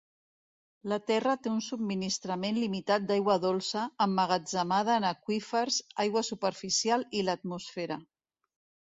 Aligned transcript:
La 0.91 0.97
Terra 1.09 1.33
té 1.41 1.49
un 1.55 1.59
subministrament 1.65 2.55
limitat 2.61 3.03
d’aigua 3.11 3.35
dolça, 3.43 3.83
emmagatzemada 4.05 4.95
en 5.01 5.05
aqüífers, 5.09 5.77
aigua 6.05 6.23
superficial 6.31 7.05
i 7.21 7.23
l’atmosfera. 7.29 7.99